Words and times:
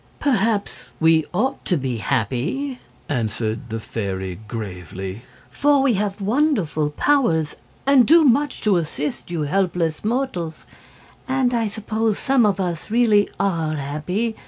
"Perhaps 0.19 0.85
we 0.99 1.25
ought 1.31 1.63
to 1.65 1.77
be 1.77 1.97
happy," 1.99 2.79
answered 3.07 3.69
the 3.69 3.79
fairy, 3.79 4.39
gravely, 4.47 5.21
"for 5.51 5.83
we 5.83 5.93
have 5.93 6.19
wonderful 6.19 6.89
powers 6.89 7.55
and 7.85 8.07
do 8.07 8.23
much 8.23 8.61
to 8.61 8.77
assist 8.77 9.29
you 9.29 9.41
helpless 9.43 10.03
mortals. 10.03 10.65
And 11.27 11.53
I 11.53 11.67
suppose 11.67 12.17
some 12.17 12.47
of 12.47 12.59
us 12.59 12.89
really 12.89 13.29
are 13.39 13.75
happy. 13.75 14.35